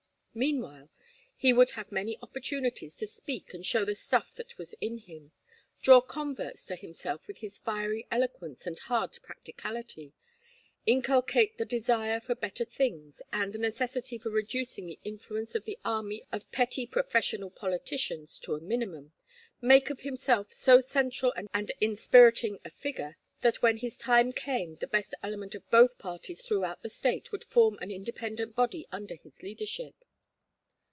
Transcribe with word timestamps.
Meanwhile 0.33 0.89
he 1.35 1.51
would 1.51 1.71
have 1.71 1.91
many 1.91 2.17
opportunities 2.21 2.95
to 2.95 3.05
speak 3.05 3.53
and 3.53 3.65
show 3.65 3.83
the 3.83 3.93
stuff 3.95 4.33
that 4.35 4.57
was 4.57 4.71
in 4.79 4.99
him, 4.99 5.33
draw 5.81 5.99
converts 5.99 6.65
to 6.67 6.77
himself 6.77 7.27
with 7.27 7.39
his 7.39 7.57
fiery 7.57 8.07
eloquence 8.09 8.65
and 8.65 8.79
hard 8.79 9.11
practicality, 9.23 10.13
inculcate 10.85 11.57
the 11.57 11.65
desire 11.65 12.21
for 12.21 12.33
better 12.33 12.63
things, 12.63 13.21
and 13.33 13.51
the 13.51 13.57
necessity 13.59 14.17
for 14.17 14.29
reducing 14.29 14.85
the 14.87 14.99
influence 15.03 15.53
of 15.53 15.65
the 15.65 15.77
army 15.83 16.23
of 16.31 16.49
petty 16.53 16.87
professional 16.87 17.49
politicians 17.49 18.39
to 18.39 18.55
a 18.55 18.61
minimum, 18.61 19.11
make 19.59 19.89
of 19.89 19.99
himself 19.99 20.53
so 20.53 20.79
central 20.79 21.33
and 21.35 21.73
inspiriting 21.81 22.57
a 22.63 22.69
figure 22.69 23.17
that 23.41 23.61
when 23.61 23.75
his 23.75 23.97
time 23.97 24.31
came 24.31 24.77
the 24.77 24.87
best 24.87 25.13
element 25.23 25.55
of 25.55 25.69
both 25.69 25.97
parties 25.97 26.41
throughout 26.41 26.81
the 26.83 26.87
State 26.89 27.33
would 27.33 27.43
form 27.43 27.77
an 27.81 27.91
independent 27.91 28.55
body 28.55 28.87
under 28.93 29.15
his 29.15 29.43
leadership. 29.43 30.05